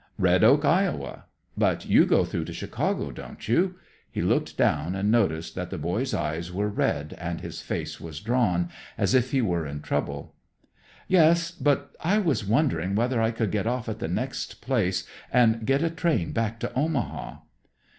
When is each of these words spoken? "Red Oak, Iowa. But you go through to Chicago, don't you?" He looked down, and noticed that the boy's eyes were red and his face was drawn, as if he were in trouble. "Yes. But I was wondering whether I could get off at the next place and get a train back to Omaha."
"Red 0.17 0.43
Oak, 0.43 0.65
Iowa. 0.65 1.25
But 1.55 1.85
you 1.85 2.07
go 2.07 2.25
through 2.25 2.45
to 2.45 2.53
Chicago, 2.53 3.11
don't 3.11 3.47
you?" 3.47 3.75
He 4.09 4.19
looked 4.23 4.57
down, 4.57 4.95
and 4.95 5.11
noticed 5.11 5.53
that 5.53 5.69
the 5.69 5.77
boy's 5.77 6.11
eyes 6.11 6.51
were 6.51 6.69
red 6.69 7.15
and 7.19 7.39
his 7.41 7.61
face 7.61 8.01
was 8.01 8.19
drawn, 8.19 8.69
as 8.97 9.13
if 9.13 9.29
he 9.29 9.43
were 9.43 9.67
in 9.67 9.79
trouble. 9.83 10.33
"Yes. 11.07 11.51
But 11.51 11.95
I 11.99 12.17
was 12.17 12.43
wondering 12.43 12.95
whether 12.95 13.21
I 13.21 13.29
could 13.29 13.51
get 13.51 13.67
off 13.67 13.87
at 13.87 13.99
the 13.99 14.07
next 14.07 14.59
place 14.59 15.07
and 15.31 15.67
get 15.67 15.83
a 15.83 15.89
train 15.91 16.31
back 16.31 16.59
to 16.61 16.73
Omaha." 16.73 17.37